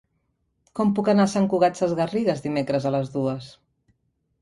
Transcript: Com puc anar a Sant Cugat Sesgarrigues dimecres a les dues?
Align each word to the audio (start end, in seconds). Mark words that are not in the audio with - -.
Com 0.79 0.93
puc 0.99 1.11
anar 1.13 1.27
a 1.27 1.31
Sant 1.35 1.47
Cugat 1.53 1.79
Sesgarrigues 1.83 2.43
dimecres 2.49 2.91
a 2.93 2.97
les 2.99 3.17
dues? 3.21 3.55